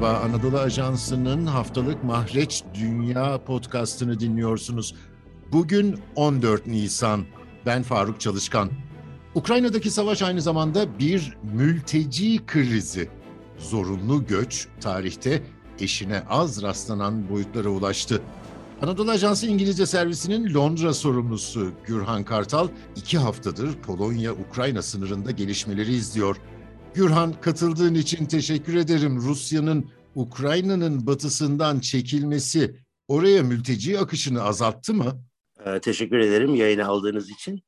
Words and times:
Merhaba, 0.00 0.18
Anadolu 0.24 0.58
Ajansı'nın 0.58 1.46
haftalık 1.46 2.04
Mahreç 2.04 2.64
Dünya 2.74 3.44
podcastını 3.44 4.20
dinliyorsunuz. 4.20 4.94
Bugün 5.52 5.98
14 6.16 6.66
Nisan. 6.66 7.24
Ben 7.66 7.82
Faruk 7.82 8.20
Çalışkan. 8.20 8.70
Ukrayna'daki 9.34 9.90
savaş 9.90 10.22
aynı 10.22 10.42
zamanda 10.42 10.98
bir 10.98 11.36
mülteci 11.54 12.46
krizi. 12.46 13.08
Zorunlu 13.58 14.26
göç 14.26 14.68
tarihte 14.80 15.42
eşine 15.80 16.22
az 16.28 16.62
rastlanan 16.62 17.30
boyutlara 17.30 17.68
ulaştı. 17.68 18.22
Anadolu 18.82 19.10
Ajansı 19.10 19.46
İngilizce 19.46 19.86
servisinin 19.86 20.54
Londra 20.54 20.94
sorumlusu 20.94 21.70
Gürhan 21.86 22.24
Kartal, 22.24 22.68
iki 22.96 23.18
haftadır 23.18 23.74
Polonya-Ukrayna 23.74 24.82
sınırında 24.82 25.30
gelişmeleri 25.30 25.94
izliyor. 25.94 26.36
Gürhan 26.98 27.40
katıldığın 27.40 27.94
için 27.94 28.26
teşekkür 28.26 28.74
ederim. 28.74 29.16
Rusya'nın 29.16 29.90
Ukrayna'nın 30.14 31.06
batısından 31.06 31.80
çekilmesi 31.80 32.76
oraya 33.08 33.42
mülteci 33.42 33.98
akışını 33.98 34.42
azalttı 34.42 34.94
mı? 34.94 35.22
Ee, 35.66 35.80
teşekkür 35.80 36.18
ederim 36.18 36.54
yayını 36.54 36.86
aldığınız 36.86 37.30
için. 37.30 37.62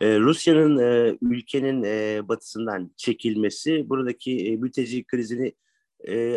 Ee, 0.00 0.18
Rusya'nın 0.18 0.78
e, 0.78 1.18
ülkenin 1.22 1.82
e, 1.82 2.28
batısından 2.28 2.90
çekilmesi 2.96 3.88
buradaki 3.88 4.46
e, 4.46 4.56
mülteci 4.56 5.04
krizini 5.04 5.52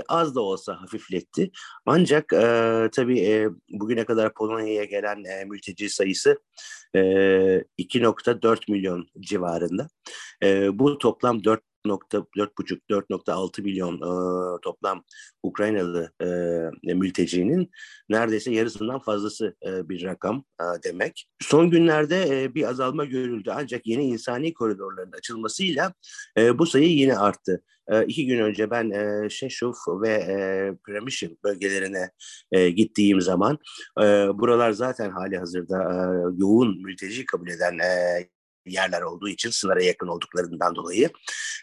az 0.08 0.36
da 0.36 0.42
olsa 0.42 0.82
hafifletti. 0.82 1.52
Ancak 1.86 2.34
e, 2.34 2.90
tabii 2.96 3.50
bugüne 3.70 4.06
kadar 4.06 4.34
Polonya'ya 4.34 4.84
gelen 4.84 5.48
mülteci 5.48 5.90
sayısı 5.90 6.40
e, 6.96 7.00
2.4 7.00 8.72
milyon 8.72 9.08
civarında. 9.20 9.88
Bu 10.80 10.98
toplam 10.98 11.44
4 11.44 11.62
4,5-4,6 11.86 13.62
milyon 13.62 13.96
e, 13.96 14.62
toplam 14.62 15.04
Ukraynalı 15.44 16.12
e, 16.22 16.94
mültecinin 16.94 17.72
neredeyse 18.10 18.52
yarısından 18.52 19.00
fazlası 19.00 19.56
e, 19.66 19.90
bir 19.90 20.04
rakam 20.04 20.44
e, 20.62 20.64
demek. 20.84 21.28
Son 21.42 21.70
günlerde 21.70 22.44
e, 22.44 22.56
bir 22.56 22.70
azalma 22.70 23.06
görüldü 23.06 23.52
ancak 23.54 23.88
yeni 23.88 24.04
insani 24.04 24.54
koridorların 24.54 25.12
açılmasıyla 25.12 25.94
e, 26.38 26.60
bu 26.60 26.66
sayı 26.66 26.90
yine 26.90 27.18
arttı. 27.18 27.62
E, 27.88 28.06
iki 28.06 28.26
gün 28.26 28.40
önce 28.40 28.72
ben 28.72 28.90
e, 28.90 29.30
Şeşuf 29.30 29.78
ve 30.02 30.10
e, 30.10 30.36
Premişin 30.86 31.40
bölgelerine 31.44 32.10
e, 32.52 32.70
gittiğim 32.70 33.22
zaman 33.22 33.60
e, 34.00 34.04
buralar 34.40 34.72
zaten 34.72 35.10
hali 35.10 35.38
hazırda 35.38 35.78
e, 35.78 35.96
yoğun 36.38 36.82
mülteci 36.82 37.26
kabul 37.26 37.48
eden 37.48 37.80
e, 37.80 38.20
yerler 38.66 39.02
olduğu 39.02 39.30
için 39.30 39.50
sınıra 39.50 39.84
yakın 39.84 40.08
olduklarından 40.08 40.76
dolayı 40.76 41.10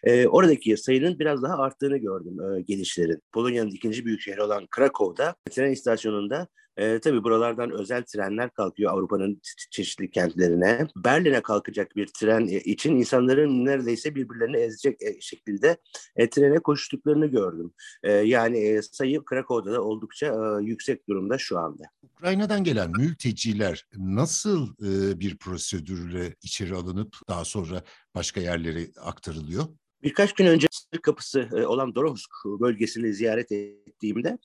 e, 0.04 0.26
oradaki 0.26 0.76
sayının 0.76 1.18
biraz 1.18 1.42
daha 1.42 1.58
arttığını 1.58 1.96
gördüm 1.96 2.36
e, 2.40 2.60
gelişlerin. 2.60 3.22
Polonya'nın 3.32 3.70
ikinci 3.70 4.04
büyük 4.04 4.20
şehri 4.20 4.42
olan 4.42 4.66
Krakow'da 4.70 5.34
tren 5.50 5.70
istasyonunda 5.70 6.48
e, 6.76 7.00
tabii 7.00 7.24
buralardan 7.24 7.70
özel 7.70 8.02
trenler 8.02 8.50
kalkıyor 8.50 8.92
Avrupa'nın 8.92 9.40
çeşitli 9.70 10.10
kentlerine. 10.10 10.86
Berlin'e 10.96 11.42
kalkacak 11.42 11.96
bir 11.96 12.06
tren 12.06 12.46
için 12.46 12.96
insanların 12.96 13.64
neredeyse 13.64 14.14
birbirlerini 14.14 14.56
ezecek 14.56 15.00
şekilde 15.20 15.76
e, 16.16 16.30
trene 16.30 16.58
koştuklarını 16.58 17.26
gördüm. 17.26 17.72
E, 18.02 18.12
yani 18.12 18.58
e, 18.58 18.82
sayı 18.82 19.24
Krakow'da 19.24 19.72
da 19.72 19.82
oldukça 19.82 20.26
e, 20.26 20.64
yüksek 20.64 21.08
durumda 21.08 21.38
şu 21.38 21.58
anda. 21.58 21.82
Ukrayna'dan 22.02 22.64
gelen 22.64 22.90
mülteciler 22.90 23.86
nasıl 23.96 24.68
e, 24.68 25.20
bir 25.20 25.36
prosedürle 25.36 26.34
içeri 26.42 26.74
alınıp 26.74 27.16
daha 27.28 27.44
sonra 27.44 27.82
başka 28.14 28.40
yerlere 28.40 28.86
aktarılıyor? 29.00 29.64
Birkaç 30.02 30.32
gün 30.32 30.46
önce 30.46 30.66
sınır 30.70 31.02
kapısı 31.02 31.48
e, 31.56 31.66
olan 31.66 31.94
Dorovsk 31.94 32.30
bölgesini 32.44 33.14
ziyaret 33.14 33.52
ettiğimde 33.52 34.38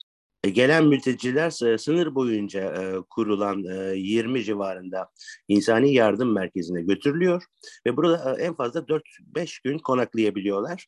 gelen 0.44 0.86
mülteciler 0.86 1.74
e, 1.74 1.78
sınır 1.78 2.16
boyunca 2.16 2.62
e, 2.62 3.02
kurulan 3.09 3.58
20 3.94 4.44
civarında 4.44 5.09
insani 5.48 5.94
yardım 5.94 6.34
merkezine 6.34 6.81
götürülüyor 6.81 7.44
ve 7.86 7.98
burada 7.98 8.36
en 8.40 8.56
fazla 8.56 8.80
4-5 8.80 9.64
gün 9.64 9.78
konaklayabiliyorlar. 9.78 10.86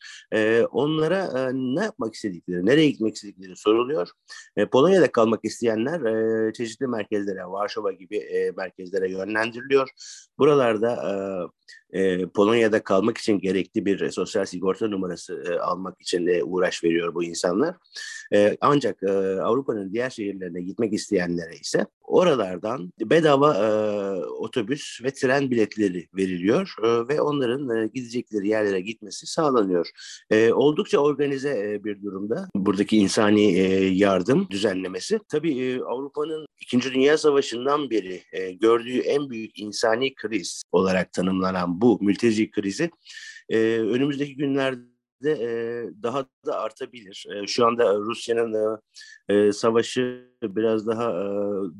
Onlara 0.72 1.52
ne 1.52 1.84
yapmak 1.84 2.14
istedikleri, 2.14 2.66
nereye 2.66 2.90
gitmek 2.90 3.16
istedikleri 3.16 3.56
soruluyor. 3.56 4.10
Polonya'da 4.72 5.12
kalmak 5.12 5.40
isteyenler 5.44 6.54
çeşitli 6.54 6.88
merkezlere, 6.88 7.46
Varşova 7.46 7.92
gibi 7.92 8.52
merkezlere 8.58 9.12
yönlendiriliyor. 9.12 9.90
Buralarda 10.38 11.00
Polonya'da 12.34 12.84
kalmak 12.84 13.18
için 13.18 13.40
gerekli 13.40 13.86
bir 13.86 14.12
sosyal 14.12 14.46
sigorta 14.46 14.88
numarası 14.88 15.60
almak 15.62 16.02
için 16.02 16.42
uğraş 16.46 16.84
veriyor 16.84 17.16
bu 17.16 17.24
insanlar. 17.24 17.76
Ancak 18.62 19.04
Avrupa'nın 19.44 19.94
diğer 19.94 20.09
şehirlerine 20.09 20.61
gitmek 20.61 20.94
isteyenlere 20.94 21.55
ise 21.55 21.85
oralardan 22.03 22.94
bedava 23.00 23.55
e, 23.55 23.69
otobüs 24.25 25.03
ve 25.03 25.13
tren 25.13 25.51
biletleri 25.51 26.07
veriliyor 26.17 26.75
e, 26.83 27.07
ve 27.07 27.22
onların 27.22 27.77
e, 27.77 27.88
gidecekleri 27.88 28.47
yerlere 28.47 28.81
gitmesi 28.81 29.27
sağlanıyor. 29.27 29.89
E, 30.29 30.53
oldukça 30.53 31.00
organize 31.00 31.50
e, 31.50 31.83
bir 31.83 32.01
durumda 32.03 32.50
buradaki 32.55 32.97
insani 32.97 33.57
e, 33.57 33.85
yardım 33.85 34.47
düzenlemesi. 34.50 35.19
Tabii 35.27 35.59
e, 35.59 35.81
Avrupa'nın 35.81 36.45
İkinci 36.61 36.94
Dünya 36.94 37.17
Savaşı'ndan 37.17 37.89
beri 37.89 38.21
e, 38.31 38.51
gördüğü 38.51 39.00
en 39.00 39.29
büyük 39.29 39.59
insani 39.59 40.16
kriz 40.16 40.63
olarak 40.71 41.13
tanımlanan 41.13 41.81
bu 41.81 41.97
mülteci 42.01 42.51
krizi 42.51 42.91
e, 43.50 43.57
önümüzdeki 43.79 44.35
günlerde 44.35 44.99
de 45.24 45.31
e, 45.31 45.50
daha 46.03 46.25
da 46.46 46.59
artabilir. 46.59 47.25
E, 47.35 47.47
şu 47.47 47.66
anda 47.66 47.96
Rusya'nın 47.96 48.80
e, 49.30 49.52
savaşı 49.52 50.30
biraz 50.44 50.88
daha 50.88 51.09
e, 51.09 51.25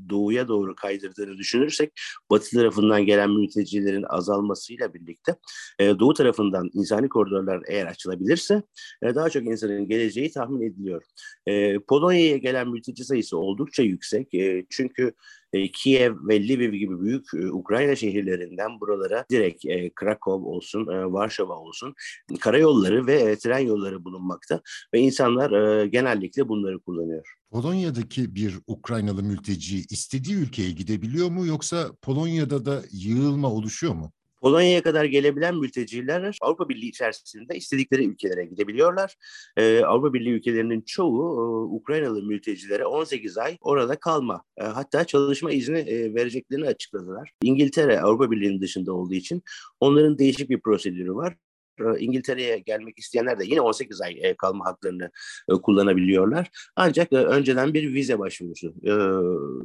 doğuya 0.10 0.48
doğru 0.48 0.76
kaydırdığını 0.76 1.38
düşünürsek 1.38 1.92
batı 2.32 2.58
tarafından 2.58 3.06
gelen 3.06 3.32
mültecilerin 3.32 4.06
azalmasıyla 4.10 4.94
birlikte 4.94 5.36
e, 5.80 6.00
doğu 6.00 6.14
tarafından 6.14 6.70
insani 6.74 7.10
koridorlar 7.10 7.64
eğer 7.68 7.86
açılabilirse 7.86 8.64
e, 9.04 9.16
daha 9.16 9.30
çok 9.30 9.44
insanın 9.44 9.88
geleceği 9.88 10.32
tahmin 10.32 10.62
ediliyor. 10.62 11.04
E, 11.48 11.80
Polonya'ya 11.80 12.38
gelen 12.38 12.70
mülteci 12.70 13.04
sayısı 13.04 13.38
oldukça 13.38 13.84
yüksek. 13.84 14.34
E, 14.34 14.66
çünkü 14.70 15.14
e, 15.54 15.72
Kiev 15.72 16.16
ve 16.28 16.48
Lviv 16.48 16.74
gibi 16.74 17.02
büyük 17.02 17.26
e, 17.34 17.52
Ukrayna 17.52 17.96
şehirlerinden 17.96 18.80
buralara 18.80 19.26
direkt 19.32 19.66
e, 19.66 19.90
Krakow 19.90 20.50
olsun, 20.50 20.88
e, 20.88 21.12
Varşova 21.12 21.56
olsun 21.56 21.94
karayolları 22.40 23.08
ve 23.08 23.38
tren 23.38 23.60
yolları 23.60 24.06
bulunmakta 24.06 24.62
ve 24.94 25.00
insanlar 25.00 25.86
genellikle 25.86 26.48
bunları 26.48 26.80
kullanıyor. 26.80 27.36
Polonya'daki 27.52 28.36
bir 28.36 28.60
Ukraynalı 28.68 29.24
mülteci 29.24 29.78
istediği 29.90 30.36
ülkeye 30.36 30.72
gidebiliyor 30.72 31.30
mu 31.30 31.46
yoksa 31.46 31.92
Polonya'da 32.02 32.66
da 32.66 32.82
yığılma 32.92 33.52
oluşuyor 33.52 33.94
mu? 33.94 34.12
Polonya'ya 34.42 34.84
kadar 34.84 35.06
gelebilen 35.06 35.56
mülteciler 35.56 36.38
Avrupa 36.42 36.70
Birliği 36.70 36.90
içerisinde 36.90 37.56
istedikleri 37.56 38.06
ülkelere 38.06 38.46
gidebiliyorlar. 38.46 39.16
Ee, 39.58 39.82
Avrupa 39.84 40.14
Birliği 40.14 40.32
ülkelerinin 40.32 40.82
çoğu 40.82 41.20
e, 41.20 41.76
Ukraynalı 41.76 42.24
mültecilere 42.24 42.86
18 42.86 43.38
ay 43.38 43.58
orada 43.62 44.00
kalma 44.00 44.44
e, 44.58 44.64
hatta 44.64 45.06
çalışma 45.06 45.52
izni 45.52 45.80
e, 45.80 46.14
vereceklerini 46.14 46.66
açıkladılar. 46.66 47.32
İngiltere 47.44 48.02
Avrupa 48.02 48.32
Birliği'nin 48.32 48.62
dışında 48.62 48.94
olduğu 48.94 49.14
için 49.14 49.44
onların 49.80 50.18
değişik 50.18 50.50
bir 50.50 50.60
prosedürü 50.60 51.16
var. 51.16 51.36
Ee, 51.80 52.00
İngiltere'ye 52.00 52.60
gelmek 52.60 53.00
isteyenler 53.00 53.40
de 53.40 53.46
yine 53.46 53.62
18 53.62 54.02
ay 54.02 54.20
e, 54.22 54.36
kalma 54.36 54.66
haklarını 54.66 55.12
e, 55.50 55.54
kullanabiliyorlar. 55.54 56.50
Ancak 56.76 57.14
e, 57.14 57.18
önceden 57.18 57.74
bir 57.74 57.94
vize 57.94 58.20
başvurusu 58.20 58.74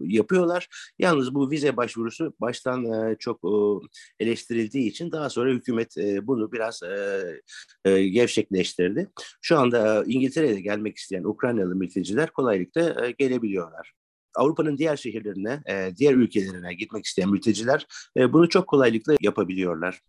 yapıyorlar. 0.03 0.69
Yalnız 0.99 1.35
bu 1.35 1.51
vize 1.51 1.77
başvurusu 1.77 2.35
baştan 2.41 3.15
çok 3.19 3.41
eleştirildiği 4.21 4.91
için 4.91 5.13
daha 5.13 5.31
sonra 5.31 5.51
hükümet 5.51 5.97
bunu 6.23 6.53
biraz 6.53 6.81
gevşekleştirdi. 7.85 9.11
Şu 9.43 9.59
anda 9.59 10.05
İngiltere'ye 10.07 10.61
gelmek 10.61 10.97
isteyen 10.97 11.25
Ukraynalı 11.25 11.75
mülteciler 11.75 12.31
kolaylıkla 12.31 13.11
gelebiliyorlar. 13.11 13.93
Avrupa'nın 14.35 14.79
diğer 14.79 14.97
şehirlerine, 14.97 15.63
diğer 15.97 16.15
ülkelerine 16.15 16.75
gitmek 16.75 17.05
isteyen 17.05 17.31
mülteciler 17.31 17.87
bunu 18.17 18.49
çok 18.49 18.67
kolaylıkla 18.67 19.17
yapabiliyorlar. 19.21 20.01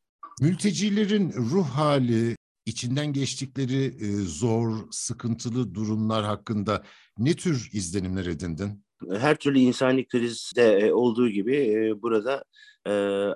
Mültecilerin 0.41 1.33
ruh 1.33 1.65
hali, 1.65 2.35
içinden 2.65 3.13
geçtikleri 3.13 3.85
e, 3.85 4.11
zor, 4.15 4.87
sıkıntılı 4.91 5.75
durumlar 5.75 6.25
hakkında 6.25 6.83
ne 7.17 7.33
tür 7.33 7.69
izlenimler 7.73 8.25
edindin? 8.25 8.85
Her 9.17 9.35
türlü 9.35 9.59
insani 9.59 10.07
krizde 10.07 10.79
e, 10.79 10.93
olduğu 10.93 11.29
gibi 11.29 11.55
e, 11.55 12.01
burada 12.01 12.43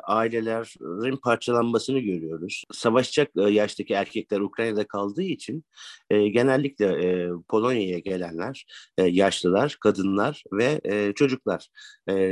ailelerin 0.04 1.18
parçalanmasını 1.18 2.00
görüyoruz. 2.00 2.64
Savaşacak 2.72 3.30
yaştaki 3.36 3.94
erkekler 3.94 4.40
Ukrayna'da 4.40 4.88
kaldığı 4.88 5.24
için 5.24 5.66
genellikle 6.10 7.30
Polonya'ya 7.48 8.00
gelenler 8.00 8.66
yaşlılar, 8.98 9.78
kadınlar 9.82 10.44
ve 10.54 10.82
çocuklar. 11.16 11.70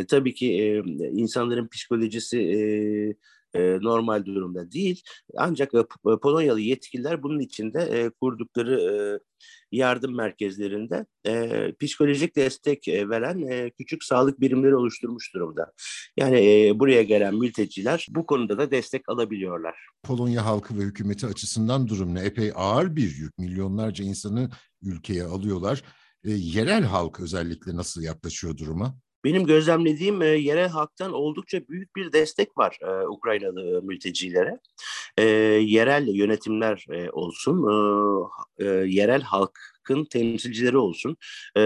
Tabii 0.07 0.33
ki 0.33 0.81
insanların 1.13 1.67
psikolojisi 1.67 2.39
e, 2.39 2.59
normal 3.55 4.25
durumda 4.25 4.71
değil. 4.71 5.01
Ancak 5.37 5.73
e, 5.73 5.83
Polonyalı 6.21 6.61
yetkililer 6.61 7.23
bunun 7.23 7.39
içinde 7.39 7.79
e, 7.81 8.09
kurdukları 8.09 8.81
e, 8.81 8.95
yardım 9.71 10.15
merkezlerinde 10.15 11.05
e, 11.27 11.73
psikolojik 11.79 12.35
destek 12.35 12.87
e, 12.87 13.09
veren 13.09 13.39
e, 13.39 13.69
küçük 13.69 14.03
sağlık 14.03 14.41
birimleri 14.41 14.75
oluşturmuş 14.75 15.33
durumda. 15.33 15.71
Yani 16.17 16.67
e, 16.67 16.79
buraya 16.79 17.03
gelen 17.03 17.35
mülteciler 17.35 18.07
bu 18.09 18.25
konuda 18.25 18.57
da 18.57 18.71
destek 18.71 19.09
alabiliyorlar. 19.09 19.75
Polonya 20.03 20.45
halkı 20.45 20.79
ve 20.79 20.81
hükümeti 20.81 21.25
açısından 21.25 21.87
durum 21.87 22.15
ne? 22.15 22.21
Epey 22.21 22.51
ağır 22.55 22.95
bir 22.95 23.15
yük. 23.15 23.37
Milyonlarca 23.37 24.05
insanı 24.05 24.49
ülkeye 24.81 25.23
alıyorlar. 25.23 25.83
E, 26.23 26.31
yerel 26.31 26.83
halk 26.83 27.19
özellikle 27.19 27.75
nasıl 27.75 28.01
yaklaşıyor 28.01 28.57
duruma? 28.57 28.95
Benim 29.27 29.45
gözlemlediğim 29.45 30.21
e, 30.21 30.25
yerel 30.25 30.69
halktan 30.69 31.13
oldukça 31.13 31.67
büyük 31.67 31.95
bir 31.95 32.11
destek 32.11 32.57
var 32.57 32.77
e, 32.81 33.07
Ukraynalı 33.07 33.81
mültecilere. 33.83 34.59
E, 35.17 35.23
yerel 35.63 36.07
yönetimler 36.07 36.85
e, 36.91 37.09
olsun, 37.11 37.67
e, 37.67 38.65
e, 38.65 38.67
yerel 38.67 39.21
halkın 39.21 40.05
temsilcileri 40.05 40.77
olsun. 40.77 41.17
E, 41.57 41.61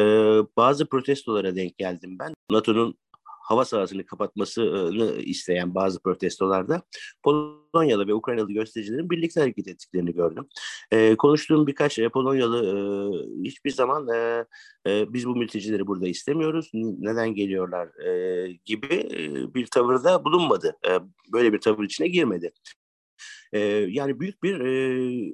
bazı 0.57 0.89
protestolara 0.89 1.55
denk 1.55 1.77
geldim 1.77 2.19
ben. 2.19 2.33
NATO'nun 2.51 2.97
hava 3.41 3.65
sahasını 3.65 4.05
kapatmasını 4.05 5.21
isteyen 5.21 5.75
bazı 5.75 5.99
protestolarda 5.99 6.81
Polonyalı 7.23 8.07
ve 8.07 8.13
Ukraynalı 8.13 8.51
göstericilerin 8.51 9.09
birlikte 9.09 9.39
hareket 9.39 9.67
ettiklerini 9.67 10.13
gördüm. 10.13 10.47
E, 10.91 11.15
konuştuğum 11.15 11.67
birkaç 11.67 11.99
e, 11.99 12.09
Polonyalı 12.09 12.65
e, 12.65 12.73
hiçbir 13.43 13.71
zaman 13.71 14.07
e, 14.07 14.45
e, 14.87 15.13
biz 15.13 15.27
bu 15.27 15.35
mültecileri 15.35 15.87
burada 15.87 16.07
istemiyoruz, 16.07 16.69
neden 16.73 17.35
geliyorlar 17.35 18.05
e, 18.05 18.51
gibi 18.65 18.95
e, 18.95 19.53
bir 19.53 19.67
tavırda 19.67 20.25
bulunmadı. 20.25 20.77
E, 20.89 20.91
böyle 21.33 21.53
bir 21.53 21.61
tavır 21.61 21.83
içine 21.83 22.07
girmedi. 22.07 22.51
E, 23.53 23.59
yani 23.89 24.19
büyük 24.19 24.43
bir 24.43 24.59
e, 24.59 25.33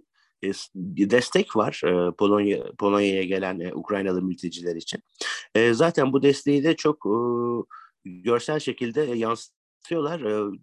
destek 1.09 1.56
var 1.56 1.81
e, 1.86 2.12
Polonya 2.12 2.63
Polonya'ya 2.77 3.24
gelen 3.24 3.59
e, 3.59 3.74
Ukraynalı 3.74 4.21
mülteciler 4.21 4.75
için. 4.75 5.04
Zaten 5.71 6.13
bu 6.13 6.21
desteği 6.21 6.63
de 6.63 6.75
çok 6.75 7.06
görsel 8.24 8.59
şekilde 8.59 9.01
yansıtıyorlar. 9.01 10.21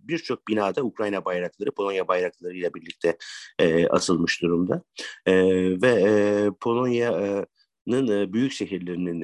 Birçok 0.08 0.48
binada 0.48 0.82
Ukrayna 0.82 1.24
bayrakları 1.24 1.70
Polonya 1.70 2.08
bayrakları 2.08 2.56
ile 2.56 2.74
birlikte 2.74 3.16
asılmış 3.90 4.42
durumda. 4.42 4.82
Ve 5.82 6.50
Polonya 6.60 7.44
büyük 8.32 8.52
şehirlerinin 8.52 9.22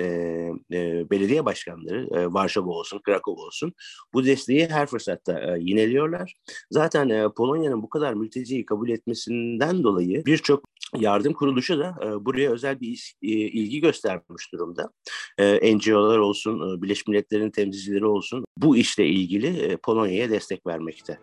belediye 1.10 1.44
başkanları 1.44 2.34
Varşova 2.34 2.70
olsun, 2.70 2.98
Krakow 2.98 3.42
olsun 3.42 3.72
bu 4.14 4.24
desteği 4.24 4.66
her 4.66 4.86
fırsatta 4.86 5.56
yineliyorlar. 5.56 6.34
Zaten 6.70 7.32
Polonya'nın 7.32 7.82
bu 7.82 7.88
kadar 7.88 8.14
mülteciyi 8.14 8.66
kabul 8.66 8.88
etmesinden 8.88 9.82
dolayı 9.82 10.24
birçok 10.26 10.64
yardım 10.96 11.32
kuruluşu 11.32 11.78
da 11.78 11.96
e, 12.04 12.24
buraya 12.24 12.50
özel 12.50 12.80
bir 12.80 13.14
e, 13.22 13.28
ilgi 13.28 13.80
göstermiş 13.80 14.52
durumda. 14.52 14.90
E, 15.40 15.76
NGO'lar 15.76 16.18
olsun, 16.18 16.78
e, 16.78 16.82
Birleşmiş 16.82 17.06
Milletler'in 17.06 17.50
temsilcileri 17.50 18.06
olsun 18.06 18.44
bu 18.56 18.76
işle 18.76 19.06
ilgili 19.06 19.46
e, 19.46 19.76
Polonya'ya 19.76 20.30
destek 20.30 20.66
vermekte. 20.66 21.18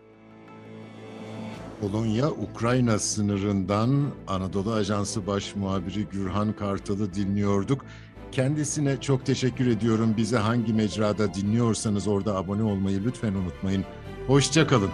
Polonya, 1.80 2.30
Ukrayna 2.30 2.98
sınırından 2.98 4.10
Anadolu 4.26 4.72
Ajansı 4.72 5.26
Baş 5.26 5.56
Muhabiri 5.56 6.04
Gürhan 6.12 6.52
Kartal'ı 6.52 7.14
dinliyorduk. 7.14 7.84
Kendisine 8.32 9.00
çok 9.00 9.26
teşekkür 9.26 9.66
ediyorum. 9.66 10.14
Bize 10.16 10.36
hangi 10.36 10.72
mecrada 10.72 11.34
dinliyorsanız 11.34 12.08
orada 12.08 12.36
abone 12.36 12.62
olmayı 12.62 13.04
lütfen 13.04 13.34
unutmayın. 13.34 13.84
Hoşçakalın. 14.26 14.90